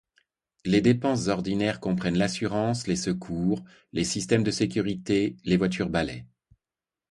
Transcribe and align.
Les 0.65 0.81
dépenses 0.81 1.27
ordinaires 1.27 1.79
comprennent 1.79 2.17
l'assurance, 2.17 2.87
les 2.87 2.95
secours, 2.95 3.63
les 3.93 4.03
systèmes 4.03 4.43
de 4.43 4.49
sécurité, 4.49 5.37
les 5.45 5.57
voitures 5.57 5.89
balai... 5.89 6.25